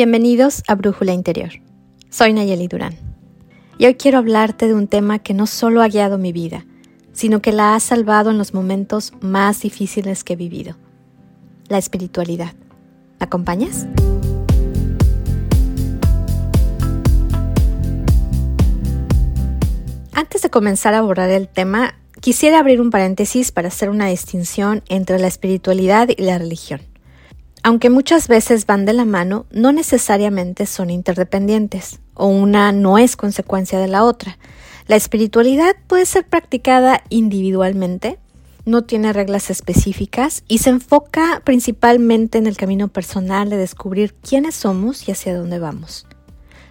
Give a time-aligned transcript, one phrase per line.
[0.00, 1.50] Bienvenidos a Brújula Interior.
[2.08, 2.94] Soy Nayeli Durán.
[3.76, 6.64] Y hoy quiero hablarte de un tema que no solo ha guiado mi vida,
[7.12, 10.76] sino que la ha salvado en los momentos más difíciles que he vivido.
[11.68, 12.54] La espiritualidad.
[13.18, 13.86] ¿Me acompañas?
[20.20, 24.82] Antes de comenzar a abordar el tema, quisiera abrir un paréntesis para hacer una distinción
[24.90, 26.82] entre la espiritualidad y la religión.
[27.62, 33.16] Aunque muchas veces van de la mano, no necesariamente son interdependientes, o una no es
[33.16, 34.36] consecuencia de la otra.
[34.88, 38.18] La espiritualidad puede ser practicada individualmente,
[38.66, 44.54] no tiene reglas específicas y se enfoca principalmente en el camino personal de descubrir quiénes
[44.54, 46.06] somos y hacia dónde vamos.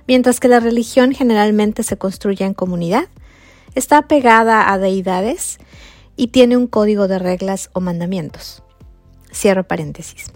[0.08, 3.06] Mientras que la religión generalmente se construye en comunidad,
[3.76, 5.60] está pegada a deidades
[6.16, 8.64] y tiene un código de reglas o mandamientos.
[9.34, 10.32] Cierro paréntesis.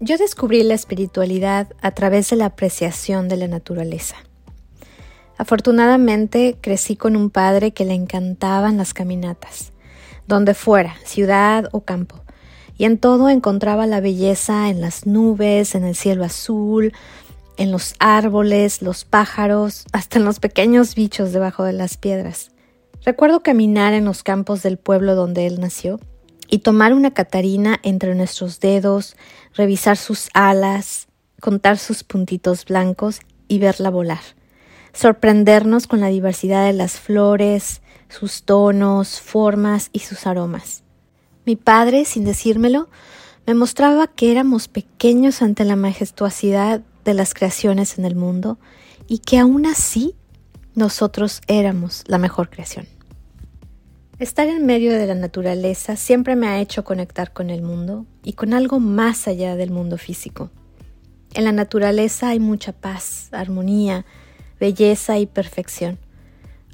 [0.00, 4.16] Yo descubrí la espiritualidad a través de la apreciación de la naturaleza.
[5.38, 9.72] Afortunadamente crecí con un padre que le encantaban las caminatas,
[10.26, 12.22] donde fuera, ciudad o campo,
[12.76, 16.92] y en todo encontraba la belleza en las nubes, en el cielo azul,
[17.58, 22.52] en los árboles, los pájaros, hasta en los pequeños bichos debajo de las piedras.
[23.04, 26.00] Recuerdo caminar en los campos del pueblo donde él nació
[26.48, 29.16] y tomar una Catarina entre nuestros dedos,
[29.54, 31.08] revisar sus alas,
[31.40, 34.20] contar sus puntitos blancos y verla volar.
[34.92, 40.82] Sorprendernos con la diversidad de las flores, sus tonos, formas y sus aromas.
[41.44, 42.88] Mi padre, sin decírmelo,
[43.46, 48.58] me mostraba que éramos pequeños ante la majestuosidad de las creaciones en el mundo
[49.06, 50.14] y que aún así
[50.74, 52.86] nosotros éramos la mejor creación.
[54.18, 58.34] Estar en medio de la naturaleza siempre me ha hecho conectar con el mundo y
[58.34, 60.50] con algo más allá del mundo físico.
[61.32, 64.04] En la naturaleza hay mucha paz, armonía,
[64.60, 65.98] belleza y perfección.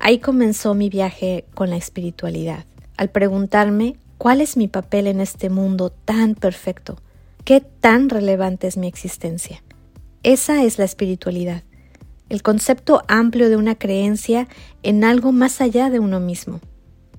[0.01, 2.65] Ahí comenzó mi viaje con la espiritualidad,
[2.97, 6.99] al preguntarme cuál es mi papel en este mundo tan perfecto,
[7.45, 9.63] qué tan relevante es mi existencia.
[10.25, 11.65] Esa es la espiritualidad,
[12.31, 14.49] el concepto amplio de una creencia
[14.83, 16.63] en algo más allá de uno mismo.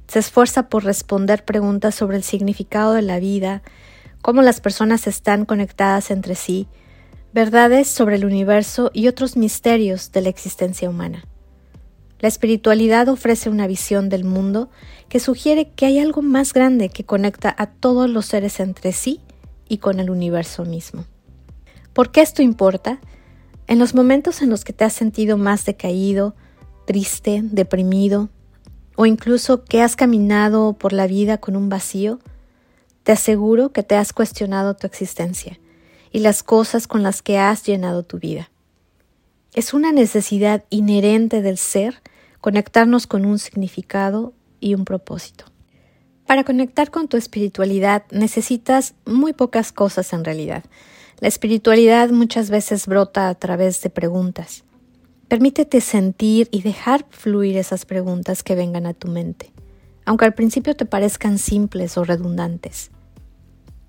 [0.08, 3.62] Se esfuerza por responder preguntas sobre el significado de la vida,
[4.24, 6.68] cómo las personas están conectadas entre sí,
[7.32, 11.26] verdades sobre el universo y otros misterios de la existencia humana.
[12.22, 14.72] La espiritualidad ofrece una visión del mundo
[15.10, 19.22] que sugiere que hay algo más grande que conecta a todos los seres entre sí
[19.70, 21.06] y con el universo mismo.
[21.96, 23.00] ¿Por qué esto importa?
[23.68, 26.36] En los momentos en los que te has sentido más decaído,
[26.86, 28.28] triste, deprimido,
[28.98, 32.20] o incluso que has caminado por la vida con un vacío,
[33.04, 35.58] te aseguro que te has cuestionado tu existencia
[36.12, 38.52] y las cosas con las que has llenado tu vida.
[39.54, 42.02] Es una necesidad inherente del ser
[42.42, 45.46] conectarnos con un significado y un propósito.
[46.28, 50.66] Para conectar con tu espiritualidad necesitas muy pocas cosas en realidad.
[51.26, 54.64] La espiritualidad muchas veces brota a través de preguntas.
[55.28, 59.52] Permítete sentir y dejar fluir esas preguntas que vengan a tu mente,
[60.06, 62.92] aunque al principio te parezcan simples o redundantes.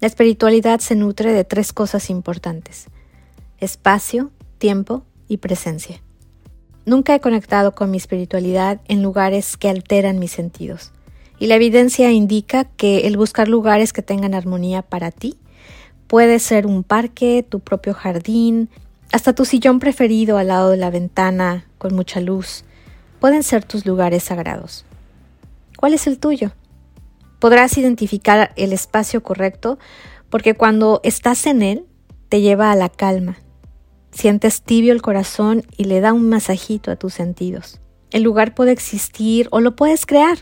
[0.01, 2.87] La espiritualidad se nutre de tres cosas importantes,
[3.59, 6.01] espacio, tiempo y presencia.
[6.87, 10.91] Nunca he conectado con mi espiritualidad en lugares que alteran mis sentidos,
[11.39, 15.37] y la evidencia indica que el buscar lugares que tengan armonía para ti
[16.07, 18.69] puede ser un parque, tu propio jardín,
[19.13, 22.65] hasta tu sillón preferido al lado de la ventana con mucha luz
[23.27, 24.85] pueden ser tus lugares sagrados.
[25.77, 26.53] ¿Cuál es el tuyo?
[27.39, 29.79] Podrás identificar el espacio correcto
[30.31, 31.87] porque cuando estás en él
[32.29, 33.39] te lleva a la calma.
[34.11, 37.81] Sientes tibio el corazón y le da un masajito a tus sentidos.
[38.11, 40.39] El lugar puede existir o lo puedes crear.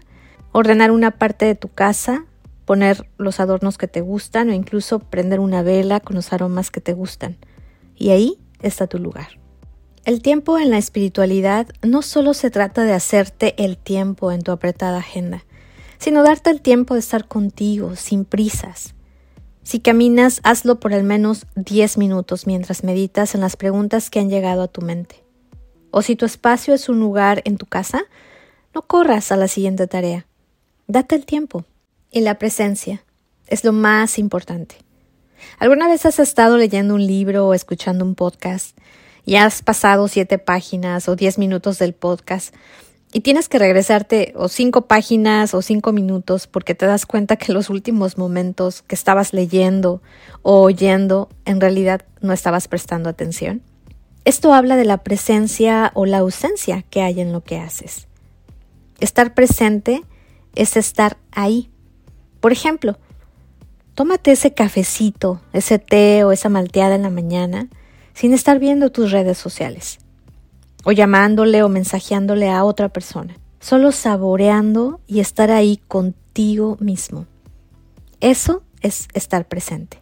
[0.53, 2.27] Ordenar una parte de tu casa,
[2.65, 6.81] poner los adornos que te gustan o incluso prender una vela con los aromas que
[6.81, 7.37] te gustan.
[7.97, 9.39] Y ahí está tu lugar.
[10.05, 14.53] El tiempo en la espiritualidad no solo se trata de hacerte el tiempo en tu
[14.53, 15.45] apretada agenda,
[15.99, 18.95] sino darte el tiempo de estar contigo, sin prisas.
[19.63, 24.29] Si caminas, hazlo por al menos 10 minutos mientras meditas en las preguntas que han
[24.29, 25.25] llegado a tu mente.
[25.91, 28.03] O si tu espacio es un lugar en tu casa,
[28.75, 30.27] no corras a la siguiente tarea.
[30.87, 31.65] Date el tiempo.
[32.15, 33.05] Y la presencia
[33.49, 34.77] es lo más importante.
[35.59, 38.79] ¿Alguna vez has estado leyendo un libro o escuchando un podcast
[39.25, 42.55] y has pasado siete páginas o diez minutos del podcast
[43.13, 47.53] y tienes que regresarte o cinco páginas o cinco minutos porque te das cuenta que
[47.53, 50.01] los últimos momentos que estabas leyendo
[50.43, 53.61] o oyendo en realidad no estabas prestando atención.
[54.25, 58.07] Esto habla de la presencia o la ausencia que hay en lo que haces.
[59.01, 60.05] Estar presente
[60.55, 61.73] es estar ahí.
[62.45, 62.99] Por ejemplo,
[63.95, 67.69] tómate ese cafecito, ese té o esa malteada en la mañana
[68.13, 69.99] sin estar viendo tus redes sociales
[70.85, 77.25] o llamándole o mensajeándole a otra persona, solo saboreando y estar ahí contigo mismo.
[78.21, 79.99] Eso es estar presente.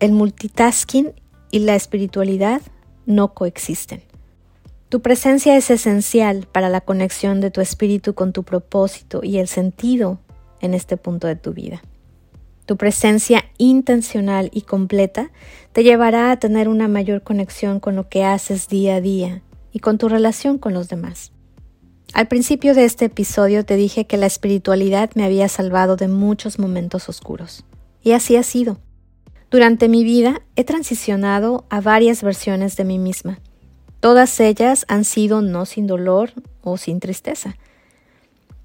[0.00, 1.12] El multitasking
[1.52, 2.60] y la espiritualidad
[3.06, 4.02] no coexisten.
[4.88, 9.46] Tu presencia es esencial para la conexión de tu espíritu con tu propósito y el
[9.46, 10.18] sentido
[10.64, 11.82] en este punto de tu vida.
[12.66, 15.30] Tu presencia intencional y completa
[15.72, 19.80] te llevará a tener una mayor conexión con lo que haces día a día y
[19.80, 21.32] con tu relación con los demás.
[22.14, 26.58] Al principio de este episodio te dije que la espiritualidad me había salvado de muchos
[26.58, 27.64] momentos oscuros.
[28.02, 28.78] Y así ha sido.
[29.50, 33.40] Durante mi vida he transicionado a varias versiones de mí misma.
[34.00, 36.32] Todas ellas han sido no sin dolor
[36.62, 37.56] o sin tristeza.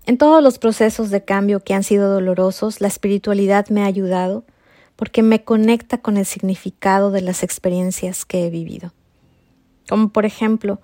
[0.09, 4.43] En todos los procesos de cambio que han sido dolorosos, la espiritualidad me ha ayudado
[4.95, 8.91] porque me conecta con el significado de las experiencias que he vivido.
[9.87, 10.79] Como por ejemplo,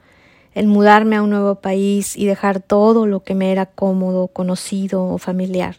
[0.54, 5.04] el mudarme a un nuevo país y dejar todo lo que me era cómodo, conocido
[5.04, 5.78] o familiar,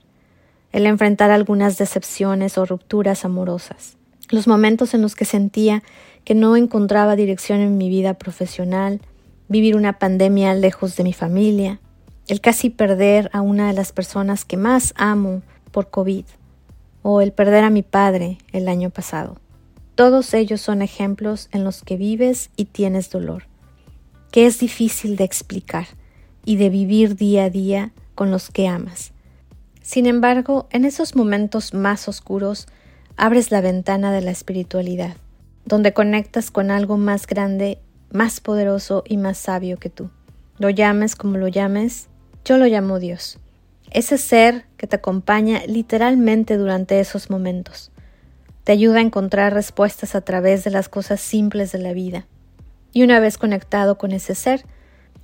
[0.72, 3.96] el enfrentar algunas decepciones o rupturas amorosas,
[4.28, 5.84] los momentos en los que sentía
[6.24, 9.00] que no encontraba dirección en mi vida profesional,
[9.46, 11.78] vivir una pandemia lejos de mi familia,
[12.28, 16.24] el casi perder a una de las personas que más amo por COVID,
[17.02, 19.36] o el perder a mi padre el año pasado.
[19.94, 23.44] Todos ellos son ejemplos en los que vives y tienes dolor
[24.36, 25.86] que es difícil de explicar
[26.44, 29.12] y de vivir día a día con los que amas.
[29.80, 32.66] Sin embargo, en esos momentos más oscuros,
[33.16, 35.16] abres la ventana de la espiritualidad,
[35.64, 37.78] donde conectas con algo más grande,
[38.12, 40.10] más poderoso y más sabio que tú.
[40.58, 42.08] Lo llames como lo llames,
[42.46, 43.40] yo lo llamo Dios.
[43.90, 47.90] Ese ser que te acompaña literalmente durante esos momentos.
[48.62, 52.26] Te ayuda a encontrar respuestas a través de las cosas simples de la vida.
[52.92, 54.64] Y una vez conectado con ese ser,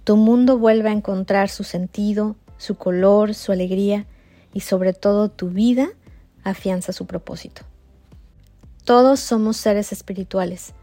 [0.02, 4.06] tu mundo vuelve a encontrar su sentido, su color, su alegría
[4.52, 5.90] y sobre todo tu vida
[6.42, 7.62] afianza su propósito.
[8.84, 10.74] Todos somos seres espirituales,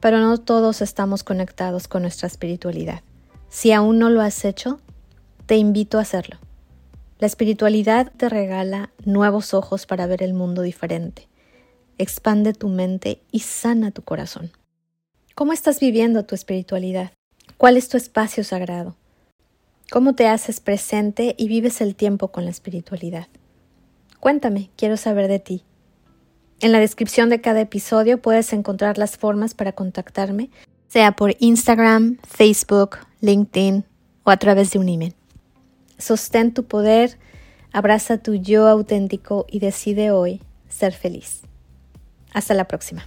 [0.00, 3.02] pero no todos estamos conectados con nuestra espiritualidad.
[3.48, 4.80] Si aún no lo has hecho,
[5.48, 6.36] te invito a hacerlo.
[7.18, 11.26] La espiritualidad te regala nuevos ojos para ver el mundo diferente,
[11.96, 14.52] expande tu mente y sana tu corazón.
[15.34, 17.12] ¿Cómo estás viviendo tu espiritualidad?
[17.56, 18.94] ¿Cuál es tu espacio sagrado?
[19.90, 23.28] ¿Cómo te haces presente y vives el tiempo con la espiritualidad?
[24.20, 25.64] Cuéntame, quiero saber de ti.
[26.60, 30.50] En la descripción de cada episodio puedes encontrar las formas para contactarme,
[30.88, 33.86] sea por Instagram, Facebook, LinkedIn
[34.24, 35.17] o a través de un email.
[35.98, 37.18] Sostén tu poder,
[37.72, 41.42] abraza tu yo auténtico y decide hoy ser feliz.
[42.32, 43.06] Hasta la próxima.